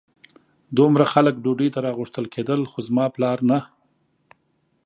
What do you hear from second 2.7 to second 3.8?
خو زما پلار نه.